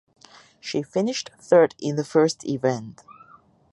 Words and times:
She 0.59 0.81
finished 0.81 1.29
third 1.39 1.75
in 1.77 1.95
the 1.95 2.03
first 2.03 2.43
event. 2.43 3.03